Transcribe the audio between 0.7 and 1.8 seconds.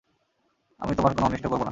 আমি তোমার কোন অনিষ্ট করব না।